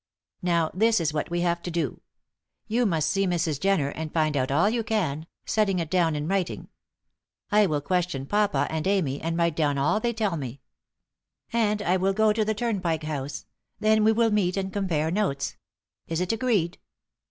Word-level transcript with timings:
Now, 0.41 0.71
this 0.73 0.99
is 0.99 1.13
what 1.13 1.29
we 1.29 1.41
have 1.41 1.61
to 1.61 1.69
do: 1.69 2.01
You 2.65 2.87
must 2.87 3.07
see 3.07 3.27
Mrs. 3.27 3.59
Jenner, 3.59 3.89
and 3.89 4.11
find 4.11 4.35
out 4.35 4.49
all 4.51 4.67
you 4.67 4.83
can, 4.83 5.27
setting 5.45 5.77
it 5.77 5.91
down 5.91 6.15
in 6.15 6.27
writing. 6.27 6.69
I 7.51 7.67
will 7.67 7.81
question 7.81 8.25
papa 8.25 8.65
and 8.71 8.87
Amy, 8.87 9.21
and 9.21 9.37
write 9.37 9.55
down 9.55 9.77
all 9.77 9.97
that 9.99 10.01
they 10.01 10.13
tell 10.13 10.37
me. 10.37 10.59
And 11.53 11.83
I 11.83 11.97
will 11.97 12.13
go 12.13 12.33
to 12.33 12.43
the 12.43 12.55
Turnpike 12.55 13.03
House, 13.03 13.45
then 13.79 14.03
we 14.03 14.11
will 14.11 14.31
meet 14.31 14.57
and 14.57 14.73
compare 14.73 15.11
notes. 15.11 15.55
Is 16.07 16.19
it 16.19 16.31
agreed?" 16.31 16.79